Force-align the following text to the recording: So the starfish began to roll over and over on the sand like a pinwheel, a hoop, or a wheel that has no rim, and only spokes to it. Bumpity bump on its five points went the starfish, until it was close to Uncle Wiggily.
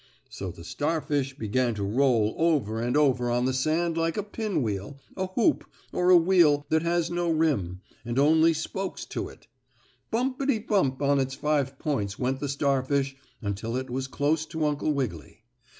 So 0.31 0.49
the 0.49 0.63
starfish 0.63 1.37
began 1.37 1.75
to 1.75 1.83
roll 1.83 2.33
over 2.39 2.81
and 2.81 2.97
over 2.97 3.29
on 3.29 3.45
the 3.45 3.53
sand 3.53 3.97
like 3.99 4.17
a 4.17 4.23
pinwheel, 4.23 4.99
a 5.15 5.27
hoop, 5.27 5.63
or 5.93 6.09
a 6.09 6.17
wheel 6.17 6.65
that 6.69 6.81
has 6.81 7.11
no 7.11 7.29
rim, 7.29 7.81
and 8.03 8.17
only 8.17 8.51
spokes 8.51 9.05
to 9.05 9.29
it. 9.29 9.45
Bumpity 10.09 10.57
bump 10.57 11.03
on 11.03 11.19
its 11.19 11.35
five 11.35 11.77
points 11.77 12.17
went 12.17 12.39
the 12.39 12.49
starfish, 12.49 13.15
until 13.43 13.75
it 13.75 13.91
was 13.91 14.07
close 14.07 14.43
to 14.47 14.65
Uncle 14.65 14.91
Wiggily. 14.91 15.43